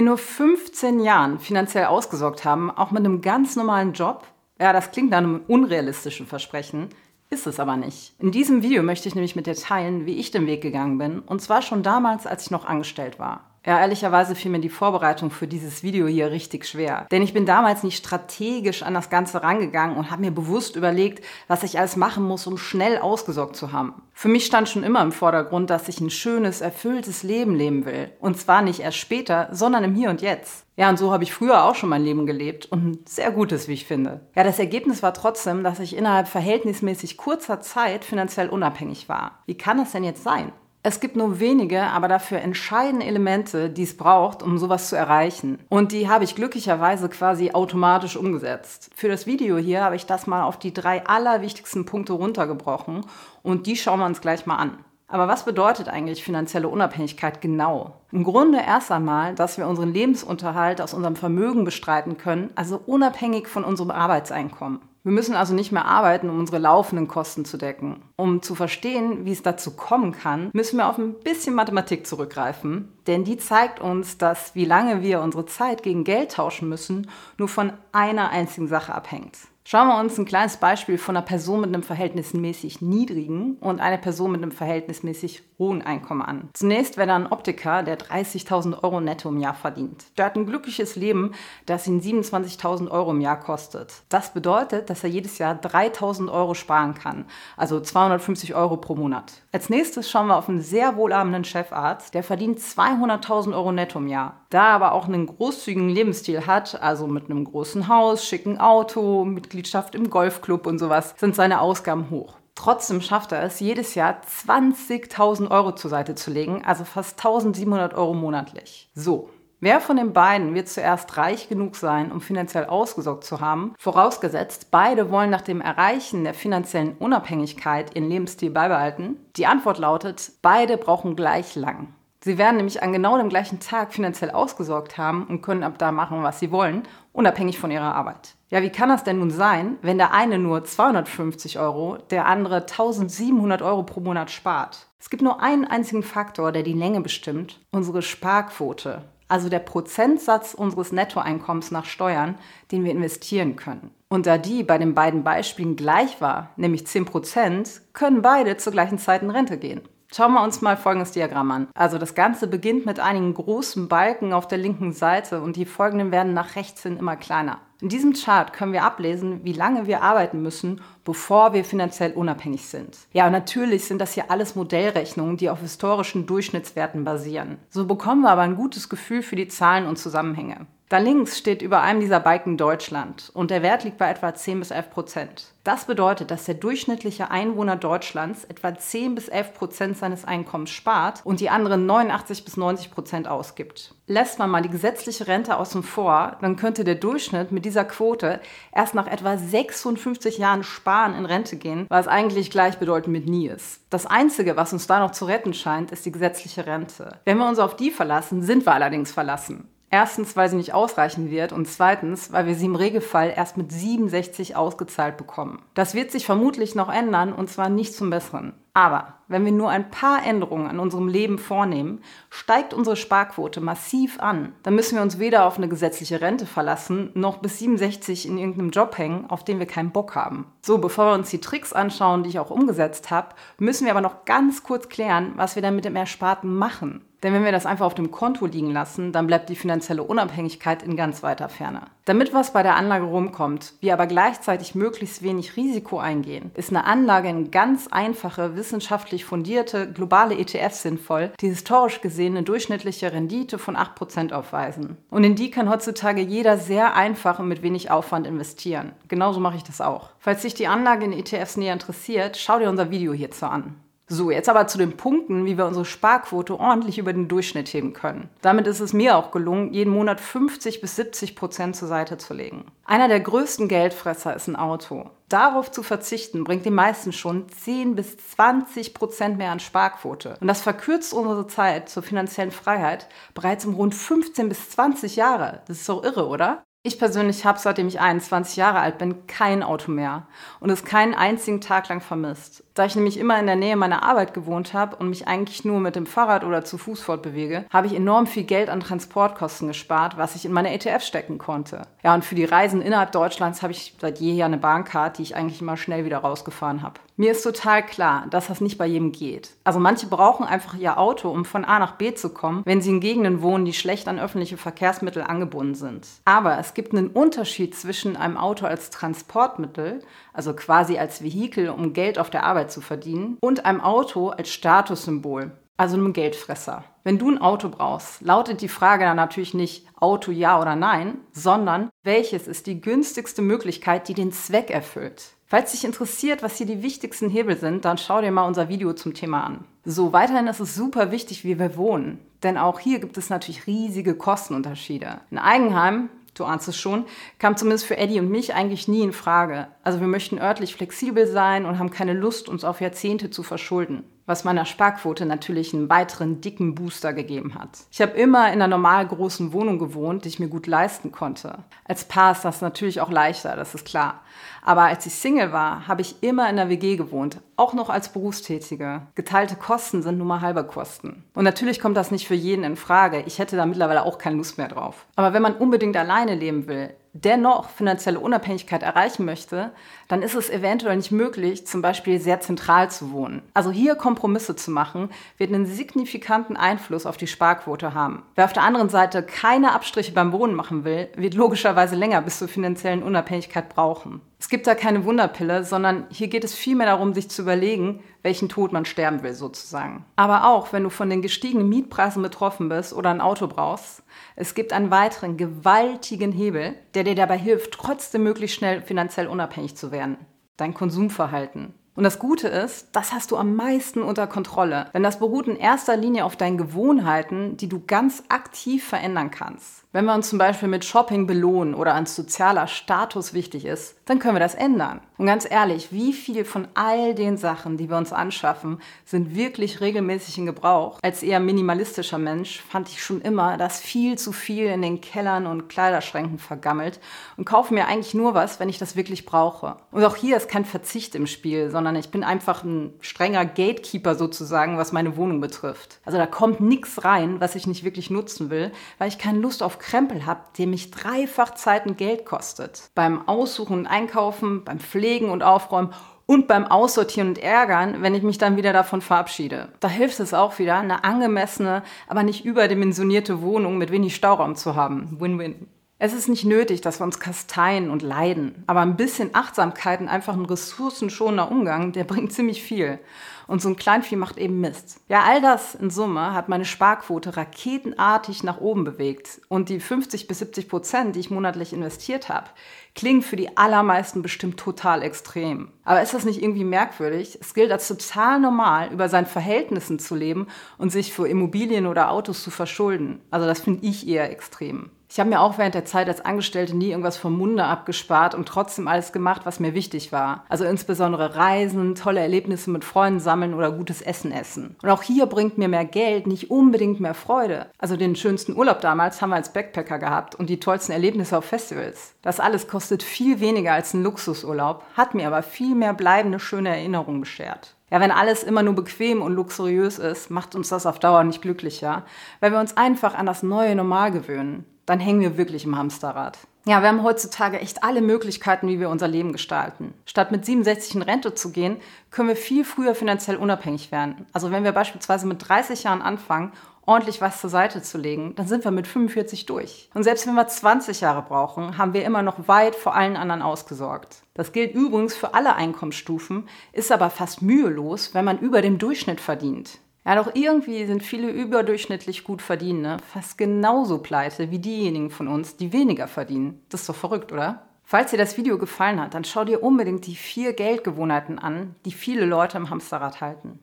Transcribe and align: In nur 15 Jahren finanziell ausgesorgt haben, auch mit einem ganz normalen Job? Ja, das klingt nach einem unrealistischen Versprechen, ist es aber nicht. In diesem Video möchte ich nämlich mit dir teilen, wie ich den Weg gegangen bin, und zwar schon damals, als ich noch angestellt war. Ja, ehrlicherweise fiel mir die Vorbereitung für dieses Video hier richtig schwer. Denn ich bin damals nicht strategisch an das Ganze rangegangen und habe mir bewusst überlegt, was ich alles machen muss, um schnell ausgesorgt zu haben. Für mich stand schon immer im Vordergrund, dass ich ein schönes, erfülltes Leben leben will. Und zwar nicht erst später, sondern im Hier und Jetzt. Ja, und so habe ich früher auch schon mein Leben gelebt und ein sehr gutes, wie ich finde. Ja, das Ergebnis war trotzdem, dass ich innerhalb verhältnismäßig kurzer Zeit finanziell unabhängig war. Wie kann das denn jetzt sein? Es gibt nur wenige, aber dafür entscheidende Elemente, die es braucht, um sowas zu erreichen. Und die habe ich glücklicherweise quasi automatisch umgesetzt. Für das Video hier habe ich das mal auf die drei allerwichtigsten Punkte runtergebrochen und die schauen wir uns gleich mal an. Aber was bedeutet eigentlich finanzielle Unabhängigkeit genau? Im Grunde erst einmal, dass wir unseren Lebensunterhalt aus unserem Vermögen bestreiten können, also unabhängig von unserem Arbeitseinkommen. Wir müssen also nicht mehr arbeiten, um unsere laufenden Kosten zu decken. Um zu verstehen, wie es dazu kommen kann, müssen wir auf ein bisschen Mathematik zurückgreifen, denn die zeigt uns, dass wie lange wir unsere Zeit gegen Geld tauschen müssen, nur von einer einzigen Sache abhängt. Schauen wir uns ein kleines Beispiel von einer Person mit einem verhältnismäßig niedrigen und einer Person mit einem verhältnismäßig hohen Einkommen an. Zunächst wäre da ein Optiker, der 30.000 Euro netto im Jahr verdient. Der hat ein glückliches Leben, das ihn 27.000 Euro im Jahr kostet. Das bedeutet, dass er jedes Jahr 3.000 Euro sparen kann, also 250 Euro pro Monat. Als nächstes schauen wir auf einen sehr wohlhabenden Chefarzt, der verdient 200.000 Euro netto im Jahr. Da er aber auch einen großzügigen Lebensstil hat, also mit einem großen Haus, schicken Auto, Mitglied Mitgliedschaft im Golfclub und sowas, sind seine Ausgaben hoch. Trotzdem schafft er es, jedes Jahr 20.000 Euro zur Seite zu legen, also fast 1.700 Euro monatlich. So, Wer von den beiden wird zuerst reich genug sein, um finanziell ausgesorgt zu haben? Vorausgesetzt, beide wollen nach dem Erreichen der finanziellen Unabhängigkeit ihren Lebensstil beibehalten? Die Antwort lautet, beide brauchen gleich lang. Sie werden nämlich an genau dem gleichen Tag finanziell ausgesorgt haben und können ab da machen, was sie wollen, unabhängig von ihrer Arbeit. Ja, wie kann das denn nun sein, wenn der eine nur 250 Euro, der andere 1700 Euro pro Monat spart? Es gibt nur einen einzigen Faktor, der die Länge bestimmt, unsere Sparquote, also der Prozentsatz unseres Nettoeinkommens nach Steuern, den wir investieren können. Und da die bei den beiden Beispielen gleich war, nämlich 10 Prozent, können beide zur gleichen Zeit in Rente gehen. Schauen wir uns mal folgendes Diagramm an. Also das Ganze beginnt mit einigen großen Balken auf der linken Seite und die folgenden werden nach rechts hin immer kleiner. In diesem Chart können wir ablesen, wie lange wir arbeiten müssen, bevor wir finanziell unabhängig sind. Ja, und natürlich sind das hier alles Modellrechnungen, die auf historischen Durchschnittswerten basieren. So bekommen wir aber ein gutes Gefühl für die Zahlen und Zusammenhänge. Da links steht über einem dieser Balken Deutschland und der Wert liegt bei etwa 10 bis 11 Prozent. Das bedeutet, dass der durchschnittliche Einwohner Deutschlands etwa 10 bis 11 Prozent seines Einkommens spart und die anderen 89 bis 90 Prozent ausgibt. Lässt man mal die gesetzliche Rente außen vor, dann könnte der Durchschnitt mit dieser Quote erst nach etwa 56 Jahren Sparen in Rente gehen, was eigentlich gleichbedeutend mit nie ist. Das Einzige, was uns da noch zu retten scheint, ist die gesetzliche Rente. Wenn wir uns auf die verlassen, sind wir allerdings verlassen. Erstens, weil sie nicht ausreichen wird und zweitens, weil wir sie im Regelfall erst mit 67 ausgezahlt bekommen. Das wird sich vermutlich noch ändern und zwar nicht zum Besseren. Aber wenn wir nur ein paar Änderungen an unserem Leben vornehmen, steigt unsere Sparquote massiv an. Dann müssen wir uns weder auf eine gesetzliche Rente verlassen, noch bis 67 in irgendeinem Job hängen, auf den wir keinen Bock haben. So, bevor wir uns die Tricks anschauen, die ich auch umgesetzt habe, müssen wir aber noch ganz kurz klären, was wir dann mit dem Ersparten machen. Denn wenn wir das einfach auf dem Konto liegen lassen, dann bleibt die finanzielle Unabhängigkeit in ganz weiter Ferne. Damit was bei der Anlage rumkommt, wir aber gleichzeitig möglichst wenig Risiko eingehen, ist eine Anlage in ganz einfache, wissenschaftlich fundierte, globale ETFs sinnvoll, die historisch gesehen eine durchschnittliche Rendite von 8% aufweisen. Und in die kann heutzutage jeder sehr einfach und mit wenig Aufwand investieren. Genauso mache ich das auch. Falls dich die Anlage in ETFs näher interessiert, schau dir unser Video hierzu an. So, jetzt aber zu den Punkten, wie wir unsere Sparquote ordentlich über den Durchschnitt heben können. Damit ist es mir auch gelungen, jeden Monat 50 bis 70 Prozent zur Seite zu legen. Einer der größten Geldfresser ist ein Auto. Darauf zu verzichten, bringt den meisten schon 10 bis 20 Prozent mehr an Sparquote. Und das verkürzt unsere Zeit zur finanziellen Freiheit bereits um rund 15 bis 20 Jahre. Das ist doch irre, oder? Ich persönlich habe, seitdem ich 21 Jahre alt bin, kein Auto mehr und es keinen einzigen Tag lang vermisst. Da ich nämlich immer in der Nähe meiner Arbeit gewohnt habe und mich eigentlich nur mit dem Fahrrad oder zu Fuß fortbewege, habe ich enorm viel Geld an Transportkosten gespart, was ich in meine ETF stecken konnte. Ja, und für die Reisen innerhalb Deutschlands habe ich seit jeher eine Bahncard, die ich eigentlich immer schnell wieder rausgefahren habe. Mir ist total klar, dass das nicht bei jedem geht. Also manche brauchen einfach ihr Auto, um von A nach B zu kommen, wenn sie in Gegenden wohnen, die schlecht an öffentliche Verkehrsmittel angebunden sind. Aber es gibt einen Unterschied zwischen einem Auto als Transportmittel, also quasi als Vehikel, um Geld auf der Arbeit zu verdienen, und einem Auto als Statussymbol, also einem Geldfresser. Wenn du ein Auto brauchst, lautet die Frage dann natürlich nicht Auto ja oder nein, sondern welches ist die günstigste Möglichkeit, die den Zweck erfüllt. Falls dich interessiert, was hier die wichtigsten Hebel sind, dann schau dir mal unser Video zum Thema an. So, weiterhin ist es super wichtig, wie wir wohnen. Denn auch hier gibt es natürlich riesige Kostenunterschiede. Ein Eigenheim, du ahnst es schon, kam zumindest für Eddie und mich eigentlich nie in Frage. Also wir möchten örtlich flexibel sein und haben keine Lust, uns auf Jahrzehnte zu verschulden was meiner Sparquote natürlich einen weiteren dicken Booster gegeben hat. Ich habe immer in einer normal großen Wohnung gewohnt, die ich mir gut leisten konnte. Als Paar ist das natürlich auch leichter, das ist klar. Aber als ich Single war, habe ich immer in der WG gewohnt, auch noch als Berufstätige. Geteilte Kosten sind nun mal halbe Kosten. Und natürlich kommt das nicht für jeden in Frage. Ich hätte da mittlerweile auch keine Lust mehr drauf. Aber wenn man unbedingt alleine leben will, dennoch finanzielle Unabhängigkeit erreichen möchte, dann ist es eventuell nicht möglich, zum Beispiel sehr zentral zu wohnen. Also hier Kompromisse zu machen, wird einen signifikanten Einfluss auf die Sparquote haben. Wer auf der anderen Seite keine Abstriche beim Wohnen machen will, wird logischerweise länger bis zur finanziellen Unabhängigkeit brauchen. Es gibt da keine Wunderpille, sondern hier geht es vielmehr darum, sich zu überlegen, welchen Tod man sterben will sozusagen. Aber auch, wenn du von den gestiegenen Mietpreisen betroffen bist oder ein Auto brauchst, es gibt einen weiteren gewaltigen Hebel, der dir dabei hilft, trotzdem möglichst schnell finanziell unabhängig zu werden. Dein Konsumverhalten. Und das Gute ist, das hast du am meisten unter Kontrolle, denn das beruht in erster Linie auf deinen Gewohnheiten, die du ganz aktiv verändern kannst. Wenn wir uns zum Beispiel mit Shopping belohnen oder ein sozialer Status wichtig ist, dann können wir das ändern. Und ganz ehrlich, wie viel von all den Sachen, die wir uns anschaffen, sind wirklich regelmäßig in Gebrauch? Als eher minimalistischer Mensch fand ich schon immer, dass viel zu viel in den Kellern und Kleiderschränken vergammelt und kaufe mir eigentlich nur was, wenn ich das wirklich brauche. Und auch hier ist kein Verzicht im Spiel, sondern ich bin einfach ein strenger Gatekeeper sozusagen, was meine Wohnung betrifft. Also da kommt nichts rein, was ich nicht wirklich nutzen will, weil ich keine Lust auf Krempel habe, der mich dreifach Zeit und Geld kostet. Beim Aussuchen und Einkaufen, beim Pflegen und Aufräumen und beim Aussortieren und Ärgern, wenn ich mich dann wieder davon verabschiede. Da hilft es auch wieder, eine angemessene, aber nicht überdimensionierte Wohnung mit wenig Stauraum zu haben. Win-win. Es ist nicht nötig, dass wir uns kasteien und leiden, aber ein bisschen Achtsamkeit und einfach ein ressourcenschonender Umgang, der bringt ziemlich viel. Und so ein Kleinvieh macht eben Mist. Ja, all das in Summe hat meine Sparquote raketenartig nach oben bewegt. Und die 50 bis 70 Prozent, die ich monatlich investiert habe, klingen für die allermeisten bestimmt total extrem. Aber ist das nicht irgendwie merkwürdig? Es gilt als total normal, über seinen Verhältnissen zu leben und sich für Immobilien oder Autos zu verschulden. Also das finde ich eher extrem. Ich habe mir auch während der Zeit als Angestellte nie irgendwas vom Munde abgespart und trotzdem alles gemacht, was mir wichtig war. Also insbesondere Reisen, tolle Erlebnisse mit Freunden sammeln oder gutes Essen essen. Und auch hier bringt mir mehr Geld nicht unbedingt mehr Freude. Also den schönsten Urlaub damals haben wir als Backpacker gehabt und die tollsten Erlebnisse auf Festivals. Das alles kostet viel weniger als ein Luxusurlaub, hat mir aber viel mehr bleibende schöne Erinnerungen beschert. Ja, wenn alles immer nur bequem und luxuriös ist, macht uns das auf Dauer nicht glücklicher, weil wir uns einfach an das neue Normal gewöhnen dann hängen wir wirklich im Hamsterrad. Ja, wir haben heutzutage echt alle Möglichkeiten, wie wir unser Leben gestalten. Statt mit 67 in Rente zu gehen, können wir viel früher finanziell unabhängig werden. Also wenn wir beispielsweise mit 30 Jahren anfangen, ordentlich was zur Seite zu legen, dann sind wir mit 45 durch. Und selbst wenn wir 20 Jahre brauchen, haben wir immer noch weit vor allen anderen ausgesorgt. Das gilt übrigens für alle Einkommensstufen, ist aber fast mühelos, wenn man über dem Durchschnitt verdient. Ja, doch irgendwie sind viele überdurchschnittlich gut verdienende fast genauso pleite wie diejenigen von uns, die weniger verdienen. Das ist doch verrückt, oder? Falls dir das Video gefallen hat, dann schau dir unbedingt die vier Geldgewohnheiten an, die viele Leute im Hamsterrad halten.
In 0.00 0.06
nur 0.06 0.16
15 0.16 1.00
Jahren 1.00 1.38
finanziell 1.38 1.84
ausgesorgt 1.84 2.46
haben, 2.46 2.70
auch 2.70 2.90
mit 2.90 3.04
einem 3.04 3.20
ganz 3.20 3.54
normalen 3.54 3.92
Job? 3.92 4.26
Ja, 4.58 4.72
das 4.72 4.92
klingt 4.92 5.10
nach 5.10 5.18
einem 5.18 5.42
unrealistischen 5.46 6.26
Versprechen, 6.26 6.88
ist 7.28 7.46
es 7.46 7.60
aber 7.60 7.76
nicht. 7.76 8.14
In 8.18 8.32
diesem 8.32 8.62
Video 8.62 8.82
möchte 8.82 9.08
ich 9.08 9.14
nämlich 9.14 9.36
mit 9.36 9.46
dir 9.46 9.54
teilen, 9.54 10.06
wie 10.06 10.14
ich 10.14 10.30
den 10.30 10.46
Weg 10.46 10.62
gegangen 10.62 10.96
bin, 10.96 11.18
und 11.18 11.42
zwar 11.42 11.60
schon 11.60 11.82
damals, 11.82 12.26
als 12.26 12.44
ich 12.44 12.50
noch 12.50 12.64
angestellt 12.64 13.18
war. 13.18 13.49
Ja, 13.64 13.78
ehrlicherweise 13.78 14.34
fiel 14.34 14.50
mir 14.50 14.60
die 14.60 14.70
Vorbereitung 14.70 15.30
für 15.30 15.46
dieses 15.46 15.82
Video 15.82 16.06
hier 16.06 16.30
richtig 16.30 16.66
schwer. 16.66 17.06
Denn 17.10 17.20
ich 17.22 17.34
bin 17.34 17.44
damals 17.44 17.82
nicht 17.82 17.98
strategisch 17.98 18.82
an 18.82 18.94
das 18.94 19.10
Ganze 19.10 19.42
rangegangen 19.42 19.98
und 19.98 20.10
habe 20.10 20.22
mir 20.22 20.30
bewusst 20.30 20.76
überlegt, 20.76 21.22
was 21.46 21.62
ich 21.62 21.78
alles 21.78 21.96
machen 21.96 22.24
muss, 22.24 22.46
um 22.46 22.56
schnell 22.56 22.96
ausgesorgt 22.96 23.56
zu 23.56 23.72
haben. 23.72 24.02
Für 24.14 24.28
mich 24.28 24.46
stand 24.46 24.68
schon 24.68 24.82
immer 24.82 25.02
im 25.02 25.12
Vordergrund, 25.12 25.68
dass 25.68 25.88
ich 25.88 26.00
ein 26.00 26.08
schönes, 26.08 26.62
erfülltes 26.62 27.22
Leben 27.22 27.54
leben 27.54 27.84
will. 27.84 28.10
Und 28.18 28.38
zwar 28.38 28.62
nicht 28.62 28.80
erst 28.80 28.96
später, 28.96 29.48
sondern 29.52 29.84
im 29.84 29.94
Hier 29.94 30.08
und 30.08 30.22
Jetzt. 30.22 30.64
Ja, 30.76 30.88
und 30.88 30.98
so 30.98 31.12
habe 31.12 31.24
ich 31.24 31.34
früher 31.34 31.64
auch 31.64 31.74
schon 31.74 31.90
mein 31.90 32.04
Leben 32.04 32.24
gelebt 32.24 32.64
und 32.64 32.86
ein 32.86 32.98
sehr 33.04 33.30
gutes, 33.30 33.68
wie 33.68 33.74
ich 33.74 33.84
finde. 33.84 34.22
Ja, 34.34 34.42
das 34.42 34.58
Ergebnis 34.58 35.02
war 35.02 35.12
trotzdem, 35.12 35.62
dass 35.62 35.80
ich 35.80 35.94
innerhalb 35.94 36.28
verhältnismäßig 36.28 37.18
kurzer 37.18 37.60
Zeit 37.60 38.06
finanziell 38.06 38.48
unabhängig 38.48 39.06
war. 39.06 39.42
Wie 39.44 39.58
kann 39.58 39.76
das 39.76 39.92
denn 39.92 40.04
jetzt 40.04 40.24
sein? 40.24 40.52
Es 40.82 41.00
gibt 41.00 41.14
nur 41.14 41.40
wenige, 41.40 41.82
aber 41.82 42.08
dafür 42.08 42.38
entscheidende 42.38 43.04
Elemente, 43.04 43.68
die 43.68 43.82
es 43.82 43.98
braucht, 43.98 44.42
um 44.42 44.56
sowas 44.56 44.88
zu 44.88 44.96
erreichen. 44.96 45.58
Und 45.68 45.92
die 45.92 46.08
habe 46.08 46.24
ich 46.24 46.34
glücklicherweise 46.34 47.10
quasi 47.10 47.50
automatisch 47.50 48.16
umgesetzt. 48.16 48.90
Für 48.96 49.08
das 49.08 49.26
Video 49.26 49.58
hier 49.58 49.84
habe 49.84 49.96
ich 49.96 50.06
das 50.06 50.26
mal 50.26 50.44
auf 50.44 50.58
die 50.58 50.72
drei 50.72 51.06
allerwichtigsten 51.06 51.84
Punkte 51.84 52.14
runtergebrochen 52.14 53.04
und 53.42 53.66
die 53.66 53.76
schauen 53.76 53.98
wir 54.00 54.06
uns 54.06 54.22
gleich 54.22 54.46
mal 54.46 54.56
an. 54.56 54.78
Aber 55.06 55.28
was 55.28 55.44
bedeutet 55.44 55.88
eigentlich 55.88 56.24
finanzielle 56.24 56.68
Unabhängigkeit 56.68 57.42
genau? 57.42 58.00
Im 58.10 58.24
Grunde 58.24 58.60
erst 58.66 58.90
einmal, 58.90 59.34
dass 59.34 59.58
wir 59.58 59.66
unseren 59.66 59.92
Lebensunterhalt 59.92 60.80
aus 60.80 60.94
unserem 60.94 61.16
Vermögen 61.16 61.64
bestreiten 61.64 62.16
können, 62.16 62.50
also 62.54 62.80
unabhängig 62.86 63.48
von 63.48 63.64
unserem 63.64 63.90
Arbeitseinkommen. 63.90 64.80
Wir 65.02 65.12
müssen 65.12 65.34
also 65.34 65.54
nicht 65.54 65.72
mehr 65.72 65.86
arbeiten, 65.86 66.28
um 66.28 66.38
unsere 66.38 66.58
laufenden 66.58 67.08
Kosten 67.08 67.46
zu 67.46 67.56
decken. 67.56 68.02
Um 68.16 68.42
zu 68.42 68.54
verstehen, 68.54 69.24
wie 69.24 69.32
es 69.32 69.42
dazu 69.42 69.70
kommen 69.70 70.12
kann, 70.12 70.50
müssen 70.52 70.76
wir 70.76 70.88
auf 70.88 70.98
ein 70.98 71.14
bisschen 71.14 71.54
Mathematik 71.54 72.06
zurückgreifen, 72.06 72.92
denn 73.06 73.24
die 73.24 73.38
zeigt 73.38 73.80
uns, 73.80 74.18
dass 74.18 74.54
wie 74.54 74.66
lange 74.66 75.00
wir 75.00 75.22
unsere 75.22 75.46
Zeit 75.46 75.82
gegen 75.82 76.04
Geld 76.04 76.32
tauschen 76.32 76.68
müssen, 76.68 77.10
nur 77.38 77.48
von 77.48 77.72
einer 77.92 78.28
einzigen 78.28 78.68
Sache 78.68 78.94
abhängt. 78.94 79.38
Schauen 79.62 79.88
wir 79.88 80.00
uns 80.00 80.18
ein 80.18 80.24
kleines 80.24 80.56
Beispiel 80.56 80.98
von 80.98 81.16
einer 81.16 81.24
Person 81.24 81.60
mit 81.60 81.68
einem 81.68 81.82
verhältnismäßig 81.82 82.80
niedrigen 82.80 83.56
und 83.60 83.80
einer 83.80 83.98
Person 83.98 84.32
mit 84.32 84.42
einem 84.42 84.52
verhältnismäßig 84.52 85.42
hohen 85.58 85.82
Einkommen 85.82 86.22
an. 86.22 86.48
Zunächst 86.54 86.96
wäre 86.96 87.06
da 87.06 87.14
ein 87.14 87.30
Optiker, 87.30 87.82
der 87.82 87.98
30.000 87.98 88.82
Euro 88.82 89.00
netto 89.00 89.28
im 89.28 89.38
Jahr 89.38 89.54
verdient. 89.54 90.06
Der 90.16 90.24
hat 90.24 90.36
ein 90.36 90.46
glückliches 90.46 90.96
Leben, 90.96 91.32
das 91.66 91.86
ihn 91.86 92.00
27.000 92.00 92.90
Euro 92.90 93.10
im 93.10 93.20
Jahr 93.20 93.38
kostet. 93.38 94.02
Das 94.08 94.32
bedeutet, 94.32 94.88
dass 94.88 95.04
er 95.04 95.10
jedes 95.10 95.38
Jahr 95.38 95.54
3.000 95.54 96.32
Euro 96.32 96.54
sparen 96.54 96.94
kann, 96.94 97.26
also 97.56 97.80
250 97.80 98.54
Euro 98.54 98.78
pro 98.78 98.94
Monat. 98.94 99.42
Als 99.52 99.68
nächstes 99.68 100.10
schauen 100.10 100.28
wir 100.28 100.36
auf 100.36 100.48
einen 100.48 100.62
sehr 100.62 100.96
wohlhabenden 100.96 101.44
Chefarzt, 101.44 102.14
der 102.14 102.24
verdient 102.24 102.58
200.000 102.58 103.54
Euro 103.54 103.72
netto 103.72 103.98
im 103.98 104.08
Jahr. 104.08 104.39
Da 104.50 104.68
er 104.68 104.74
aber 104.74 104.92
auch 104.92 105.06
einen 105.06 105.26
großzügigen 105.26 105.88
Lebensstil 105.88 106.46
hat, 106.46 106.82
also 106.82 107.06
mit 107.06 107.30
einem 107.30 107.44
großen 107.44 107.88
Haus, 107.88 108.26
schicken 108.26 108.58
Auto, 108.58 109.24
Mitglied 109.24 109.60
Mitgliedschaft 109.60 109.94
im 109.94 110.08
Golfclub 110.10 110.66
und 110.66 110.78
sowas, 110.78 111.14
sind 111.18 111.34
seine 111.36 111.60
Ausgaben 111.60 112.08
hoch. 112.10 112.36
Trotzdem 112.54 113.00
schafft 113.00 113.32
er 113.32 113.42
es, 113.42 113.60
jedes 113.60 113.94
Jahr 113.94 114.20
20.000 114.26 115.50
Euro 115.50 115.74
zur 115.74 115.90
Seite 115.90 116.14
zu 116.14 116.30
legen, 116.30 116.62
also 116.64 116.84
fast 116.84 117.20
1.700 117.20 117.94
Euro 117.94 118.14
monatlich. 118.14 118.90
So, 118.94 119.30
Wer 119.62 119.82
von 119.82 119.98
den 119.98 120.14
beiden 120.14 120.54
wird 120.54 120.70
zuerst 120.70 121.18
reich 121.18 121.50
genug 121.50 121.76
sein, 121.76 122.12
um 122.12 122.22
finanziell 122.22 122.64
ausgesorgt 122.64 123.24
zu 123.24 123.42
haben? 123.42 123.74
Vorausgesetzt, 123.78 124.70
beide 124.70 125.10
wollen 125.10 125.28
nach 125.28 125.42
dem 125.42 125.60
Erreichen 125.60 126.24
der 126.24 126.32
finanziellen 126.32 126.96
Unabhängigkeit 126.96 127.94
ihren 127.94 128.08
Lebensstil 128.08 128.50
beibehalten? 128.50 129.18
Die 129.36 129.44
Antwort 129.44 129.76
lautet, 129.76 130.32
beide 130.40 130.78
brauchen 130.78 131.14
gleich 131.14 131.56
lang. 131.56 131.88
Sie 132.22 132.36
werden 132.36 132.56
nämlich 132.56 132.82
an 132.82 132.92
genau 132.92 133.16
dem 133.16 133.30
gleichen 133.30 133.60
Tag 133.60 133.94
finanziell 133.94 134.30
ausgesorgt 134.30 134.98
haben 134.98 135.24
und 135.24 135.40
können 135.40 135.62
ab 135.62 135.78
da 135.78 135.90
machen, 135.90 136.22
was 136.22 136.38
sie 136.38 136.50
wollen, 136.50 136.82
unabhängig 137.12 137.58
von 137.58 137.70
ihrer 137.70 137.94
Arbeit. 137.94 138.34
Ja, 138.50 138.62
wie 138.62 138.70
kann 138.70 138.90
das 138.90 139.04
denn 139.04 139.20
nun 139.20 139.30
sein, 139.30 139.78
wenn 139.80 139.96
der 139.96 140.12
eine 140.12 140.38
nur 140.38 140.64
250 140.64 141.58
Euro, 141.58 141.96
der 142.10 142.26
andere 142.26 142.56
1700 142.56 143.62
Euro 143.62 143.84
pro 143.84 144.00
Monat 144.00 144.30
spart? 144.30 144.86
Es 144.98 145.08
gibt 145.08 145.22
nur 145.22 145.40
einen 145.40 145.64
einzigen 145.64 146.02
Faktor, 146.02 146.52
der 146.52 146.62
die 146.62 146.74
Länge 146.74 147.00
bestimmt, 147.00 147.58
unsere 147.70 148.02
Sparquote, 148.02 149.02
also 149.28 149.48
der 149.48 149.60
Prozentsatz 149.60 150.52
unseres 150.52 150.92
Nettoeinkommens 150.92 151.70
nach 151.70 151.86
Steuern, 151.86 152.34
den 152.70 152.84
wir 152.84 152.90
investieren 152.90 153.56
können. 153.56 153.94
Und 154.08 154.26
da 154.26 154.36
die 154.36 154.62
bei 154.62 154.76
den 154.76 154.94
beiden 154.94 155.24
Beispielen 155.24 155.76
gleich 155.76 156.20
war, 156.20 156.50
nämlich 156.56 156.86
10 156.86 157.06
Prozent, 157.06 157.80
können 157.94 158.20
beide 158.20 158.58
zur 158.58 158.72
gleichen 158.72 158.98
Zeit 158.98 159.22
in 159.22 159.30
Rente 159.30 159.56
gehen. 159.56 159.80
Schauen 160.12 160.32
wir 160.32 160.42
uns 160.42 160.60
mal 160.60 160.76
folgendes 160.76 161.12
Diagramm 161.12 161.52
an. 161.52 161.68
Also 161.72 161.96
das 161.96 162.16
Ganze 162.16 162.48
beginnt 162.48 162.84
mit 162.84 162.98
einigen 162.98 163.32
großen 163.32 163.86
Balken 163.86 164.32
auf 164.32 164.48
der 164.48 164.58
linken 164.58 164.92
Seite 164.92 165.40
und 165.40 165.54
die 165.54 165.64
folgenden 165.64 166.10
werden 166.10 166.34
nach 166.34 166.56
rechts 166.56 166.82
hin 166.82 166.96
immer 166.96 167.16
kleiner. 167.16 167.60
In 167.80 167.88
diesem 167.88 168.12
Chart 168.12 168.52
können 168.52 168.72
wir 168.72 168.82
ablesen, 168.82 169.44
wie 169.44 169.52
lange 169.52 169.86
wir 169.86 170.02
arbeiten 170.02 170.42
müssen, 170.42 170.82
bevor 171.04 171.54
wir 171.54 171.64
finanziell 171.64 172.12
unabhängig 172.12 172.66
sind. 172.66 172.98
Ja, 173.12 173.26
und 173.26 173.32
natürlich 173.32 173.84
sind 173.84 174.00
das 174.00 174.12
hier 174.12 174.30
alles 174.30 174.56
Modellrechnungen, 174.56 175.36
die 175.36 175.48
auf 175.48 175.60
historischen 175.60 176.26
Durchschnittswerten 176.26 177.04
basieren. 177.04 177.58
So 177.70 177.86
bekommen 177.86 178.22
wir 178.22 178.30
aber 178.30 178.42
ein 178.42 178.56
gutes 178.56 178.88
Gefühl 178.88 179.22
für 179.22 179.36
die 179.36 179.48
Zahlen 179.48 179.86
und 179.86 179.96
Zusammenhänge. 179.96 180.66
Da 180.90 180.98
links 180.98 181.38
steht 181.38 181.62
über 181.62 181.82
einem 181.82 182.00
dieser 182.00 182.18
Balken 182.18 182.56
Deutschland 182.56 183.30
und 183.32 183.52
der 183.52 183.62
Wert 183.62 183.84
liegt 183.84 183.96
bei 183.96 184.10
etwa 184.10 184.34
10 184.34 184.58
bis 184.58 184.72
11 184.72 184.90
Prozent. 184.90 185.44
Das 185.62 185.84
bedeutet, 185.84 186.32
dass 186.32 186.46
der 186.46 186.56
durchschnittliche 186.56 187.30
Einwohner 187.30 187.76
Deutschlands 187.76 188.42
etwa 188.42 188.76
10 188.76 189.14
bis 189.14 189.28
11 189.28 189.54
Prozent 189.54 189.96
seines 189.96 190.24
Einkommens 190.24 190.70
spart 190.70 191.20
und 191.22 191.38
die 191.38 191.48
anderen 191.48 191.86
89 191.86 192.44
bis 192.44 192.56
90 192.56 192.90
Prozent 192.90 193.28
ausgibt. 193.28 193.94
Lässt 194.08 194.40
man 194.40 194.50
mal 194.50 194.62
die 194.62 194.68
gesetzliche 194.68 195.28
Rente 195.28 195.58
außen 195.58 195.84
vor, 195.84 196.38
dann 196.40 196.56
könnte 196.56 196.82
der 196.82 196.96
Durchschnitt 196.96 197.52
mit 197.52 197.64
dieser 197.64 197.84
Quote 197.84 198.40
erst 198.72 198.96
nach 198.96 199.06
etwa 199.06 199.38
56 199.38 200.38
Jahren 200.38 200.64
Sparen 200.64 201.14
in 201.14 201.24
Rente 201.24 201.54
gehen, 201.54 201.86
was 201.88 202.08
eigentlich 202.08 202.50
gleichbedeutend 202.50 203.12
mit 203.12 203.28
nie 203.28 203.46
ist. 203.46 203.80
Das 203.90 204.06
Einzige, 204.06 204.56
was 204.56 204.72
uns 204.72 204.88
da 204.88 204.98
noch 204.98 205.12
zu 205.12 205.26
retten 205.26 205.54
scheint, 205.54 205.92
ist 205.92 206.04
die 206.04 206.10
gesetzliche 206.10 206.66
Rente. 206.66 207.20
Wenn 207.24 207.38
wir 207.38 207.48
uns 207.48 207.60
auf 207.60 207.76
die 207.76 207.92
verlassen, 207.92 208.42
sind 208.42 208.66
wir 208.66 208.74
allerdings 208.74 209.12
verlassen. 209.12 209.68
Erstens, 209.92 210.36
weil 210.36 210.48
sie 210.48 210.56
nicht 210.56 210.72
ausreichen 210.72 211.30
wird 211.30 211.52
und 211.52 211.66
zweitens, 211.66 212.32
weil 212.32 212.46
wir 212.46 212.54
sie 212.54 212.66
im 212.66 212.76
Regelfall 212.76 213.32
erst 213.36 213.56
mit 213.56 213.72
67 213.72 214.54
ausgezahlt 214.54 215.16
bekommen. 215.16 215.62
Das 215.74 215.94
wird 215.94 216.12
sich 216.12 216.24
vermutlich 216.24 216.76
noch 216.76 216.92
ändern 216.92 217.32
und 217.32 217.50
zwar 217.50 217.68
nicht 217.68 217.94
zum 217.94 218.08
Besseren. 218.08 218.52
Aber 218.72 219.14
wenn 219.26 219.44
wir 219.44 219.50
nur 219.50 219.68
ein 219.68 219.90
paar 219.90 220.24
Änderungen 220.24 220.68
an 220.68 220.78
unserem 220.78 221.08
Leben 221.08 221.38
vornehmen, 221.38 222.02
steigt 222.30 222.72
unsere 222.72 222.94
Sparquote 222.94 223.60
massiv 223.60 224.20
an. 224.20 224.52
Dann 224.62 224.76
müssen 224.76 224.94
wir 224.94 225.02
uns 225.02 225.18
weder 225.18 225.44
auf 225.44 225.56
eine 225.56 225.68
gesetzliche 225.68 226.20
Rente 226.20 226.46
verlassen, 226.46 227.10
noch 227.14 227.38
bis 227.38 227.58
67 227.58 228.28
in 228.28 228.38
irgendeinem 228.38 228.70
Job 228.70 228.96
hängen, 228.96 229.28
auf 229.28 229.44
den 229.44 229.58
wir 229.58 229.66
keinen 229.66 229.90
Bock 229.90 230.14
haben. 230.14 230.46
So, 230.62 230.78
bevor 230.78 231.06
wir 231.06 231.14
uns 231.14 231.30
die 231.30 231.40
Tricks 231.40 231.72
anschauen, 231.72 232.22
die 232.22 232.28
ich 232.28 232.38
auch 232.38 232.50
umgesetzt 232.50 233.10
habe, 233.10 233.34
müssen 233.58 233.86
wir 233.86 233.92
aber 233.92 234.00
noch 234.00 234.24
ganz 234.24 234.62
kurz 234.62 234.88
klären, 234.88 235.32
was 235.34 235.56
wir 235.56 235.62
dann 235.62 235.74
mit 235.74 235.84
dem 235.84 235.96
Ersparten 235.96 236.54
machen. 236.54 237.04
Denn 237.22 237.34
wenn 237.34 237.44
wir 237.44 237.52
das 237.52 237.66
einfach 237.66 237.86
auf 237.86 237.94
dem 237.94 238.10
Konto 238.10 238.46
liegen 238.46 238.72
lassen, 238.72 239.12
dann 239.12 239.26
bleibt 239.26 239.48
die 239.48 239.56
finanzielle 239.56 240.02
Unabhängigkeit 240.02 240.82
in 240.82 240.96
ganz 240.96 241.22
weiter 241.22 241.48
Ferne. 241.48 241.82
Damit 242.06 242.32
was 242.32 242.52
bei 242.52 242.62
der 242.62 242.76
Anlage 242.76 243.04
rumkommt, 243.04 243.74
wir 243.80 243.92
aber 243.92 244.06
gleichzeitig 244.06 244.74
möglichst 244.74 245.22
wenig 245.22 245.56
Risiko 245.56 245.98
eingehen, 245.98 246.50
ist 246.54 246.70
eine 246.70 246.84
Anlage 246.84 247.28
in 247.28 247.50
ganz 247.50 247.88
einfache, 247.88 248.56
wissenschaftlich 248.56 249.24
fundierte, 249.24 249.92
globale 249.92 250.36
ETFs 250.36 250.82
sinnvoll, 250.82 251.30
die 251.40 251.48
historisch 251.48 252.00
gesehen 252.00 252.36
eine 252.36 252.42
durchschnittliche 252.42 253.12
Rendite 253.12 253.58
von 253.58 253.76
8% 253.76 254.32
aufweisen. 254.32 254.96
Und 255.10 255.24
in 255.24 255.34
die 255.34 255.50
kann 255.50 255.68
heutzutage 255.68 256.22
jeder 256.22 256.56
sehr 256.56 256.96
einfach 256.96 257.38
und 257.38 257.48
mit 257.48 257.62
wenig 257.62 257.90
Aufwand 257.90 258.26
investieren. 258.26 258.92
Genauso 259.08 259.40
mache 259.40 259.56
ich 259.56 259.64
das 259.64 259.80
auch. 259.80 260.10
Falls 260.18 260.42
dich 260.42 260.54
die 260.54 260.66
Anlage 260.66 261.04
in 261.04 261.12
ETFs 261.12 261.56
näher 261.56 261.74
interessiert, 261.74 262.38
schau 262.38 262.58
dir 262.58 262.70
unser 262.70 262.90
Video 262.90 263.12
hierzu 263.12 263.46
an. 263.46 263.76
So, 264.12 264.32
jetzt 264.32 264.48
aber 264.48 264.66
zu 264.66 264.76
den 264.76 264.96
Punkten, 264.96 265.46
wie 265.46 265.56
wir 265.56 265.66
unsere 265.66 265.84
Sparquote 265.84 266.58
ordentlich 266.58 266.98
über 266.98 267.12
den 267.12 267.28
Durchschnitt 267.28 267.68
heben 267.68 267.92
können. 267.92 268.28
Damit 268.42 268.66
ist 268.66 268.80
es 268.80 268.92
mir 268.92 269.16
auch 269.16 269.30
gelungen, 269.30 269.72
jeden 269.72 269.92
Monat 269.92 270.20
50 270.20 270.80
bis 270.80 270.96
70 270.96 271.36
Prozent 271.36 271.76
zur 271.76 271.86
Seite 271.86 272.18
zu 272.18 272.34
legen. 272.34 272.64
Einer 272.84 273.06
der 273.06 273.20
größten 273.20 273.68
Geldfresser 273.68 274.34
ist 274.34 274.48
ein 274.48 274.56
Auto. 274.56 275.10
Darauf 275.28 275.70
zu 275.70 275.84
verzichten, 275.84 276.42
bringt 276.42 276.66
den 276.66 276.74
meisten 276.74 277.12
schon 277.12 277.48
10 277.50 277.94
bis 277.94 278.16
20 278.34 278.94
Prozent 278.94 279.38
mehr 279.38 279.52
an 279.52 279.60
Sparquote. 279.60 280.36
Und 280.40 280.48
das 280.48 280.60
verkürzt 280.60 281.14
unsere 281.14 281.46
Zeit 281.46 281.88
zur 281.88 282.02
finanziellen 282.02 282.50
Freiheit 282.50 283.06
bereits 283.32 283.64
um 283.64 283.74
rund 283.74 283.94
15 283.94 284.48
bis 284.48 284.70
20 284.70 285.14
Jahre. 285.14 285.62
Das 285.68 285.78
ist 285.78 285.88
doch 285.88 286.02
irre, 286.02 286.26
oder? 286.26 286.64
Ich 286.82 286.98
persönlich 286.98 287.44
habe, 287.44 287.58
seitdem 287.58 287.88
ich 287.88 288.00
21 288.00 288.56
Jahre 288.56 288.80
alt 288.80 288.96
bin, 288.96 289.26
kein 289.26 289.62
Auto 289.62 289.90
mehr 289.90 290.26
und 290.60 290.70
es 290.70 290.82
keinen 290.82 291.12
einzigen 291.12 291.60
Tag 291.60 291.90
lang 291.90 292.00
vermisst. 292.00 292.64
Da 292.72 292.86
ich 292.86 292.96
nämlich 292.96 293.18
immer 293.18 293.38
in 293.38 293.44
der 293.44 293.56
Nähe 293.56 293.76
meiner 293.76 294.02
Arbeit 294.02 294.32
gewohnt 294.32 294.72
habe 294.72 294.96
und 294.96 295.10
mich 295.10 295.28
eigentlich 295.28 295.62
nur 295.66 295.78
mit 295.78 295.94
dem 295.94 296.06
Fahrrad 296.06 296.42
oder 296.42 296.64
zu 296.64 296.78
Fuß 296.78 297.02
fortbewege, 297.02 297.66
habe 297.70 297.86
ich 297.86 297.94
enorm 297.94 298.26
viel 298.26 298.44
Geld 298.44 298.70
an 298.70 298.80
Transportkosten 298.80 299.68
gespart, 299.68 300.16
was 300.16 300.36
ich 300.36 300.46
in 300.46 300.52
meine 300.52 300.72
ETF 300.72 301.02
stecken 301.02 301.36
konnte. 301.36 301.82
Ja, 302.02 302.14
und 302.14 302.24
für 302.24 302.34
die 302.34 302.46
Reisen 302.46 302.80
innerhalb 302.80 303.12
Deutschlands 303.12 303.60
habe 303.60 303.74
ich 303.74 303.96
seit 304.00 304.18
jeher 304.18 304.46
eine 304.46 304.56
Bahncard, 304.56 305.18
die 305.18 305.22
ich 305.22 305.36
eigentlich 305.36 305.60
immer 305.60 305.76
schnell 305.76 306.06
wieder 306.06 306.18
rausgefahren 306.18 306.80
habe. 306.80 306.94
Mir 307.20 307.32
ist 307.32 307.42
total 307.42 307.84
klar, 307.84 308.24
dass 308.30 308.46
das 308.46 308.62
nicht 308.62 308.78
bei 308.78 308.86
jedem 308.86 309.12
geht. 309.12 309.50
Also 309.62 309.78
manche 309.78 310.06
brauchen 310.06 310.46
einfach 310.46 310.74
ihr 310.78 310.96
Auto, 310.96 311.28
um 311.28 311.44
von 311.44 311.66
A 311.66 311.78
nach 311.78 311.96
B 311.96 312.14
zu 312.14 312.30
kommen, 312.30 312.62
wenn 312.64 312.80
sie 312.80 312.88
in 312.88 313.00
Gegenden 313.00 313.42
wohnen, 313.42 313.66
die 313.66 313.74
schlecht 313.74 314.08
an 314.08 314.18
öffentliche 314.18 314.56
Verkehrsmittel 314.56 315.22
angebunden 315.22 315.74
sind. 315.74 316.08
Aber 316.24 316.58
es 316.58 316.69
gibt 316.74 316.92
einen 316.92 317.08
Unterschied 317.08 317.74
zwischen 317.74 318.16
einem 318.16 318.36
Auto 318.36 318.66
als 318.66 318.90
Transportmittel, 318.90 320.00
also 320.32 320.54
quasi 320.54 320.98
als 320.98 321.22
Vehikel, 321.22 321.68
um 321.70 321.92
Geld 321.92 322.18
auf 322.18 322.30
der 322.30 322.44
Arbeit 322.44 322.70
zu 322.70 322.80
verdienen, 322.80 323.38
und 323.40 323.64
einem 323.64 323.80
Auto 323.80 324.30
als 324.30 324.50
Statussymbol, 324.50 325.52
also 325.76 325.96
einem 325.96 326.12
Geldfresser. 326.12 326.84
Wenn 327.04 327.18
du 327.18 327.30
ein 327.30 327.40
Auto 327.40 327.70
brauchst, 327.70 328.20
lautet 328.20 328.60
die 328.60 328.68
Frage 328.68 329.04
dann 329.04 329.16
natürlich 329.16 329.54
nicht 329.54 329.86
Auto 329.98 330.30
ja 330.30 330.60
oder 330.60 330.76
nein, 330.76 331.18
sondern 331.32 331.88
welches 332.02 332.46
ist 332.46 332.66
die 332.66 332.80
günstigste 332.80 333.40
Möglichkeit, 333.40 334.08
die 334.08 334.14
den 334.14 334.32
Zweck 334.32 334.70
erfüllt. 334.70 335.34
Falls 335.46 335.72
dich 335.72 335.84
interessiert, 335.84 336.42
was 336.42 336.58
hier 336.58 336.66
die 336.66 336.82
wichtigsten 336.82 337.28
Hebel 337.28 337.56
sind, 337.56 337.84
dann 337.84 337.98
schau 337.98 338.20
dir 338.20 338.30
mal 338.30 338.46
unser 338.46 338.68
Video 338.68 338.92
zum 338.92 339.14
Thema 339.14 339.42
an. 339.42 339.64
So, 339.84 340.12
weiterhin 340.12 340.46
ist 340.46 340.60
es 340.60 340.74
super 340.74 341.10
wichtig, 341.10 341.44
wie 341.44 341.58
wir 341.58 341.76
wohnen. 341.76 342.20
Denn 342.42 342.56
auch 342.56 342.78
hier 342.78 343.00
gibt 343.00 343.18
es 343.18 343.30
natürlich 343.30 343.66
riesige 343.66 344.14
Kostenunterschiede. 344.14 345.20
Ein 345.30 345.38
Eigenheim, 345.38 346.08
du 346.40 346.44
ahnst 346.44 346.68
es 346.68 346.76
schon, 346.76 347.04
kam 347.38 347.56
zumindest 347.56 347.86
für 347.86 347.96
Eddie 347.96 348.18
und 348.18 348.30
mich 348.30 348.54
eigentlich 348.54 348.88
nie 348.88 349.02
in 349.02 349.12
Frage. 349.12 349.68
Also 349.82 350.00
wir 350.00 350.08
möchten 350.08 350.38
örtlich 350.38 350.74
flexibel 350.74 351.26
sein 351.26 351.66
und 351.66 351.78
haben 351.78 351.90
keine 351.90 352.14
Lust, 352.14 352.48
uns 352.48 352.64
auf 352.64 352.80
Jahrzehnte 352.80 353.30
zu 353.30 353.42
verschulden 353.42 354.04
was 354.30 354.44
meiner 354.44 354.64
Sparquote 354.64 355.26
natürlich 355.26 355.74
einen 355.74 355.90
weiteren 355.90 356.40
dicken 356.40 356.76
Booster 356.76 357.12
gegeben 357.12 357.56
hat. 357.56 357.80
Ich 357.90 358.00
habe 358.00 358.12
immer 358.12 358.46
in 358.46 358.62
einer 358.62 358.68
normal 358.68 359.06
großen 359.06 359.52
Wohnung 359.52 359.80
gewohnt, 359.80 360.24
die 360.24 360.28
ich 360.28 360.38
mir 360.38 360.46
gut 360.46 360.68
leisten 360.68 361.10
konnte. 361.10 361.58
Als 361.84 362.04
Paar 362.04 362.32
ist 362.32 362.44
das 362.44 362.60
natürlich 362.60 363.00
auch 363.00 363.10
leichter, 363.10 363.56
das 363.56 363.74
ist 363.74 363.84
klar. 363.84 364.20
Aber 364.62 364.82
als 364.82 365.04
ich 365.04 365.14
Single 365.14 365.52
war, 365.52 365.88
habe 365.88 366.02
ich 366.02 366.22
immer 366.22 366.48
in 366.48 366.56
der 366.56 366.68
WG 366.68 366.96
gewohnt, 366.96 367.40
auch 367.60 367.74
noch 367.74 367.90
als 367.90 368.08
Berufstätige. 368.08 369.02
Geteilte 369.14 369.54
Kosten 369.54 370.02
sind 370.02 370.18
nun 370.18 370.26
mal 370.26 370.40
halbe 370.40 370.64
Kosten. 370.64 371.24
Und 371.34 371.44
natürlich 371.44 371.78
kommt 371.78 371.96
das 371.96 372.10
nicht 372.10 372.26
für 372.26 372.34
jeden 372.34 372.64
in 372.64 372.76
Frage. 372.76 373.22
Ich 373.26 373.38
hätte 373.38 373.56
da 373.56 373.66
mittlerweile 373.66 374.04
auch 374.04 374.18
keine 374.18 374.36
Lust 374.36 374.56
mehr 374.58 374.68
drauf. 374.68 375.06
Aber 375.14 375.34
wenn 375.34 375.42
man 375.42 375.54
unbedingt 375.54 375.96
alleine 375.96 376.34
leben 376.34 376.66
will, 376.66 376.94
dennoch 377.12 377.68
finanzielle 377.68 378.20
Unabhängigkeit 378.20 378.82
erreichen 378.82 379.24
möchte, 379.24 379.72
dann 380.08 380.22
ist 380.22 380.34
es 380.34 380.48
eventuell 380.48 380.96
nicht 380.96 381.10
möglich, 381.10 381.66
zum 381.66 381.82
Beispiel 381.82 382.20
sehr 382.20 382.40
zentral 382.40 382.90
zu 382.90 383.12
wohnen. 383.12 383.42
Also 383.52 383.70
hier 383.70 383.94
Kompromisse 383.94 384.56
zu 384.56 384.70
machen, 384.70 385.10
wird 385.36 385.52
einen 385.52 385.66
signifikanten 385.66 386.56
Einfluss 386.56 387.06
auf 387.06 387.16
die 387.16 387.26
Sparquote 387.26 387.94
haben. 387.94 388.22
Wer 388.36 388.46
auf 388.46 388.52
der 388.52 388.62
anderen 388.62 388.88
Seite 388.88 389.22
keine 389.22 389.72
Abstriche 389.72 390.12
beim 390.12 390.32
Wohnen 390.32 390.54
machen 390.54 390.84
will, 390.84 391.08
wird 391.16 391.34
logischerweise 391.34 391.96
länger 391.96 392.22
bis 392.22 392.38
zur 392.38 392.48
finanziellen 392.48 393.02
Unabhängigkeit 393.02 393.68
brauchen. 393.68 394.20
Es 394.40 394.48
gibt 394.48 394.66
da 394.66 394.74
keine 394.74 395.04
Wunderpille, 395.04 395.64
sondern 395.64 396.06
hier 396.08 396.28
geht 396.28 396.44
es 396.44 396.54
vielmehr 396.54 396.86
darum, 396.86 397.12
sich 397.12 397.28
zu 397.28 397.42
überlegen, 397.42 398.02
welchen 398.22 398.48
Tod 398.48 398.72
man 398.72 398.86
sterben 398.86 399.22
will 399.22 399.34
sozusagen. 399.34 400.06
Aber 400.16 400.48
auch, 400.48 400.72
wenn 400.72 400.82
du 400.82 400.88
von 400.88 401.10
den 401.10 401.20
gestiegenen 401.20 401.68
Mietpreisen 401.68 402.22
betroffen 402.22 402.70
bist 402.70 402.94
oder 402.94 403.10
ein 403.10 403.20
Auto 403.20 403.48
brauchst, 403.48 404.02
es 404.36 404.54
gibt 404.54 404.72
einen 404.72 404.90
weiteren 404.90 405.36
gewaltigen 405.36 406.32
Hebel, 406.32 406.74
der 406.94 407.04
dir 407.04 407.14
dabei 407.14 407.36
hilft, 407.36 407.72
trotzdem 407.72 408.22
möglichst 408.22 408.56
schnell 408.56 408.80
finanziell 408.80 409.28
unabhängig 409.28 409.76
zu 409.76 409.92
werden. 409.92 410.16
Dein 410.56 410.72
Konsumverhalten. 410.72 411.74
Und 411.96 412.04
das 412.04 412.18
Gute 412.18 412.48
ist, 412.48 412.88
das 412.92 413.12
hast 413.12 413.30
du 413.30 413.36
am 413.36 413.56
meisten 413.56 414.02
unter 414.02 414.26
Kontrolle, 414.26 414.86
denn 414.94 415.02
das 415.02 415.18
beruht 415.18 415.48
in 415.48 415.56
erster 415.56 415.96
Linie 415.96 416.24
auf 416.24 416.36
deinen 416.36 416.56
Gewohnheiten, 416.56 417.56
die 417.56 417.68
du 417.68 417.82
ganz 417.84 418.22
aktiv 418.28 418.84
verändern 418.84 419.30
kannst. 419.30 419.84
Wenn 419.92 420.04
wir 420.04 420.14
uns 420.14 420.28
zum 420.28 420.38
Beispiel 420.38 420.68
mit 420.68 420.84
Shopping 420.84 421.26
belohnen 421.26 421.74
oder 421.74 421.94
ein 421.94 422.06
sozialer 422.06 422.68
Status 422.68 423.34
wichtig 423.34 423.64
ist, 423.64 423.96
dann 424.04 424.20
können 424.20 424.36
wir 424.36 424.40
das 424.40 424.54
ändern. 424.54 425.00
Und 425.18 425.26
ganz 425.26 425.50
ehrlich, 425.50 425.90
wie 425.90 426.12
viel 426.12 426.44
von 426.44 426.68
all 426.74 427.12
den 427.12 427.36
Sachen, 427.36 427.76
die 427.76 427.90
wir 427.90 427.96
uns 427.96 428.12
anschaffen, 428.12 428.80
sind 429.04 429.34
wirklich 429.34 429.80
regelmäßig 429.80 430.38
in 430.38 430.46
Gebrauch? 430.46 431.00
Als 431.02 431.24
eher 431.24 431.40
minimalistischer 431.40 432.18
Mensch 432.18 432.62
fand 432.62 432.88
ich 432.88 433.02
schon 433.02 433.20
immer, 433.20 433.56
dass 433.56 433.80
viel 433.80 434.16
zu 434.16 434.30
viel 434.30 434.66
in 434.66 434.80
den 434.80 435.00
Kellern 435.00 435.46
und 435.46 435.68
Kleiderschränken 435.68 436.38
vergammelt 436.38 437.00
und 437.36 437.44
kaufe 437.44 437.74
mir 437.74 437.88
eigentlich 437.88 438.14
nur 438.14 438.32
was, 438.34 438.60
wenn 438.60 438.68
ich 438.68 438.78
das 438.78 438.94
wirklich 438.94 439.26
brauche. 439.26 439.76
Und 439.90 440.04
auch 440.04 440.14
hier 440.14 440.36
ist 440.36 440.48
kein 440.48 440.64
Verzicht 440.64 441.16
im 441.16 441.26
Spiel, 441.26 441.68
sondern 441.80 441.96
ich 441.96 442.10
bin 442.10 442.24
einfach 442.24 442.62
ein 442.62 442.92
strenger 443.00 443.46
Gatekeeper 443.46 444.14
sozusagen, 444.14 444.76
was 444.76 444.92
meine 444.92 445.16
Wohnung 445.16 445.40
betrifft. 445.40 445.98
Also 446.04 446.18
da 446.18 446.26
kommt 446.26 446.60
nichts 446.60 447.06
rein, 447.06 447.40
was 447.40 447.54
ich 447.54 447.66
nicht 447.66 447.84
wirklich 447.84 448.10
nutzen 448.10 448.50
will, 448.50 448.70
weil 448.98 449.08
ich 449.08 449.16
keine 449.16 449.38
Lust 449.38 449.62
auf 449.62 449.78
Krempel 449.78 450.26
habe, 450.26 450.42
der 450.58 450.66
mich 450.66 450.90
dreifach 450.90 451.54
Zeit 451.54 451.86
und 451.86 451.96
Geld 451.96 452.26
kostet. 452.26 452.90
Beim 452.94 453.26
Aussuchen 453.26 453.78
und 453.78 453.86
Einkaufen, 453.86 454.62
beim 454.62 454.78
Pflegen 454.78 455.30
und 455.30 455.42
Aufräumen 455.42 455.94
und 456.26 456.48
beim 456.48 456.66
Aussortieren 456.66 457.30
und 457.30 457.38
Ärgern, 457.38 458.02
wenn 458.02 458.14
ich 458.14 458.22
mich 458.22 458.36
dann 458.36 458.58
wieder 458.58 458.74
davon 458.74 459.00
verabschiede. 459.00 459.68
Da 459.80 459.88
hilft 459.88 460.20
es 460.20 460.34
auch 460.34 460.58
wieder, 460.58 460.80
eine 460.80 461.02
angemessene, 461.02 461.82
aber 462.08 462.24
nicht 462.24 462.44
überdimensionierte 462.44 463.40
Wohnung 463.40 463.78
mit 463.78 463.90
wenig 463.90 464.14
Stauraum 464.14 464.54
zu 464.54 464.76
haben. 464.76 465.18
Win-win. 465.18 465.66
Es 466.02 466.14
ist 466.14 466.30
nicht 466.30 466.46
nötig, 466.46 466.80
dass 466.80 466.98
wir 466.98 467.04
uns 467.04 467.20
kasteien 467.20 467.90
und 467.90 468.00
leiden, 468.00 468.64
aber 468.66 468.80
ein 468.80 468.96
bisschen 468.96 469.34
Achtsamkeit 469.34 470.00
und 470.00 470.08
einfach 470.08 470.32
ein 470.32 470.46
ressourcenschonender 470.46 471.50
Umgang, 471.50 471.92
der 471.92 472.04
bringt 472.04 472.32
ziemlich 472.32 472.62
viel. 472.62 472.98
Und 473.46 473.60
so 473.60 473.68
ein 473.68 473.76
Kleinvieh 473.76 474.16
macht 474.16 474.38
eben 474.38 474.62
Mist. 474.62 475.02
Ja, 475.08 475.24
all 475.24 475.42
das 475.42 475.74
in 475.74 475.90
Summe 475.90 476.32
hat 476.32 476.48
meine 476.48 476.64
Sparquote 476.64 477.36
raketenartig 477.36 478.44
nach 478.44 478.62
oben 478.62 478.84
bewegt. 478.84 479.42
Und 479.48 479.68
die 479.68 479.78
50 479.78 480.26
bis 480.26 480.38
70 480.38 480.70
Prozent, 480.70 481.16
die 481.16 481.20
ich 481.20 481.30
monatlich 481.30 481.74
investiert 481.74 482.30
habe, 482.30 482.48
klingen 482.94 483.20
für 483.20 483.36
die 483.36 483.58
allermeisten 483.58 484.22
bestimmt 484.22 484.56
total 484.56 485.02
extrem. 485.02 485.68
Aber 485.84 486.00
ist 486.00 486.14
das 486.14 486.24
nicht 486.24 486.42
irgendwie 486.42 486.64
merkwürdig? 486.64 487.36
Es 487.42 487.52
gilt 487.52 487.72
als 487.72 487.86
total 487.88 488.40
normal, 488.40 488.90
über 488.90 489.10
seinen 489.10 489.26
Verhältnissen 489.26 489.98
zu 489.98 490.14
leben 490.14 490.46
und 490.78 490.90
sich 490.90 491.12
für 491.12 491.28
Immobilien 491.28 491.86
oder 491.86 492.10
Autos 492.10 492.42
zu 492.42 492.50
verschulden. 492.50 493.20
Also 493.30 493.46
das 493.46 493.60
finde 493.60 493.86
ich 493.86 494.08
eher 494.08 494.30
extrem. 494.30 494.92
Ich 495.12 495.18
habe 495.18 495.28
mir 495.28 495.40
auch 495.40 495.58
während 495.58 495.74
der 495.74 495.84
Zeit 495.84 496.06
als 496.06 496.24
Angestellte 496.24 496.76
nie 496.76 496.90
irgendwas 496.90 497.16
vom 497.16 497.36
Munde 497.36 497.64
abgespart 497.64 498.32
und 498.36 498.46
trotzdem 498.46 498.86
alles 498.86 499.12
gemacht, 499.12 499.40
was 499.44 499.58
mir 499.58 499.74
wichtig 499.74 500.12
war. 500.12 500.44
Also 500.48 500.64
insbesondere 500.64 501.34
Reisen, 501.34 501.96
tolle 501.96 502.20
Erlebnisse 502.20 502.70
mit 502.70 502.84
Freunden 502.84 503.18
sammeln 503.18 503.54
oder 503.54 503.72
gutes 503.72 504.02
Essen 504.02 504.30
essen. 504.30 504.76
Und 504.80 504.88
auch 504.88 505.02
hier 505.02 505.26
bringt 505.26 505.58
mir 505.58 505.66
mehr 505.66 505.84
Geld 505.84 506.28
nicht 506.28 506.52
unbedingt 506.52 507.00
mehr 507.00 507.14
Freude. 507.14 507.66
Also 507.78 507.96
den 507.96 508.14
schönsten 508.14 508.56
Urlaub 508.56 508.82
damals 508.82 509.20
haben 509.20 509.30
wir 509.30 509.36
als 509.36 509.52
Backpacker 509.52 509.98
gehabt 509.98 510.36
und 510.36 510.48
die 510.48 510.60
tollsten 510.60 510.92
Erlebnisse 510.92 511.36
auf 511.36 511.44
Festivals. 511.44 512.14
Das 512.22 512.38
alles 512.38 512.68
kostet 512.68 513.02
viel 513.02 513.40
weniger 513.40 513.72
als 513.72 513.92
ein 513.94 514.04
Luxusurlaub, 514.04 514.84
hat 514.96 515.14
mir 515.14 515.26
aber 515.26 515.42
viel 515.42 515.74
mehr 515.74 515.92
bleibende 515.92 516.38
schöne 516.38 516.68
Erinnerungen 516.68 517.22
beschert. 517.22 517.74
Ja, 517.90 517.98
wenn 517.98 518.12
alles 518.12 518.44
immer 518.44 518.62
nur 518.62 518.74
bequem 518.74 519.22
und 519.22 519.34
luxuriös 519.34 519.98
ist, 519.98 520.30
macht 520.30 520.54
uns 520.54 520.68
das 520.68 520.86
auf 520.86 521.00
Dauer 521.00 521.24
nicht 521.24 521.42
glücklicher, 521.42 522.04
weil 522.38 522.52
wir 522.52 522.60
uns 522.60 522.76
einfach 522.76 523.16
an 523.16 523.26
das 523.26 523.42
neue 523.42 523.74
Normal 523.74 524.12
gewöhnen 524.12 524.66
dann 524.90 525.00
hängen 525.00 525.20
wir 525.20 525.36
wirklich 525.36 525.64
im 525.64 525.76
Hamsterrad. 525.76 526.38
Ja, 526.66 526.82
wir 526.82 526.88
haben 526.88 527.02
heutzutage 527.02 527.58
echt 527.58 527.84
alle 527.84 528.02
Möglichkeiten, 528.02 528.68
wie 528.68 528.80
wir 528.80 528.90
unser 528.90 529.08
Leben 529.08 529.32
gestalten. 529.32 529.94
Statt 530.04 530.30
mit 530.30 530.44
67 530.44 530.96
in 530.96 531.02
Rente 531.02 531.34
zu 531.34 531.52
gehen, 531.52 531.78
können 532.10 532.28
wir 532.28 532.36
viel 532.36 532.64
früher 532.64 532.94
finanziell 532.94 533.36
unabhängig 533.36 533.92
werden. 533.92 534.26
Also 534.32 534.50
wenn 534.50 534.64
wir 534.64 534.72
beispielsweise 534.72 535.26
mit 535.26 535.48
30 535.48 535.84
Jahren 535.84 536.02
anfangen, 536.02 536.52
ordentlich 536.84 537.20
was 537.20 537.40
zur 537.40 537.50
Seite 537.50 537.82
zu 537.82 537.98
legen, 537.98 538.34
dann 538.34 538.48
sind 538.48 538.64
wir 538.64 538.72
mit 538.72 538.88
45 538.88 539.46
durch. 539.46 539.88
Und 539.94 540.02
selbst 540.02 540.26
wenn 540.26 540.34
wir 540.34 540.48
20 540.48 541.00
Jahre 541.00 541.22
brauchen, 541.22 541.78
haben 541.78 541.94
wir 541.94 542.04
immer 542.04 542.22
noch 542.22 542.48
weit 542.48 542.74
vor 542.74 542.94
allen 542.94 543.16
anderen 543.16 543.42
ausgesorgt. 543.42 544.22
Das 544.34 544.52
gilt 544.52 544.74
übrigens 544.74 545.14
für 545.14 545.34
alle 545.34 545.54
Einkommensstufen, 545.54 546.48
ist 546.72 546.90
aber 546.90 547.10
fast 547.10 547.42
mühelos, 547.42 548.12
wenn 548.12 548.24
man 548.24 548.38
über 548.38 548.60
dem 548.60 548.78
Durchschnitt 548.78 549.20
verdient. 549.20 549.78
Ja, 550.04 550.14
doch 550.14 550.34
irgendwie 550.34 550.86
sind 550.86 551.02
viele 551.02 551.30
überdurchschnittlich 551.30 552.24
gut 552.24 552.40
verdienende 552.40 552.96
fast 553.12 553.36
genauso 553.36 553.98
pleite 553.98 554.50
wie 554.50 554.58
diejenigen 554.58 555.10
von 555.10 555.28
uns, 555.28 555.56
die 555.56 555.72
weniger 555.72 556.08
verdienen. 556.08 556.64
Das 556.68 556.80
ist 556.82 556.88
doch 556.88 556.96
verrückt, 556.96 557.32
oder? 557.32 557.66
Falls 557.84 558.10
dir 558.12 558.18
das 558.18 558.36
Video 558.36 558.56
gefallen 558.56 559.00
hat, 559.00 559.14
dann 559.14 559.24
schau 559.24 559.44
dir 559.44 559.62
unbedingt 559.62 560.06
die 560.06 560.14
vier 560.14 560.52
Geldgewohnheiten 560.52 561.38
an, 561.38 561.74
die 561.84 561.92
viele 561.92 562.24
Leute 562.24 562.56
im 562.56 562.70
Hamsterrad 562.70 563.20
halten. 563.20 563.58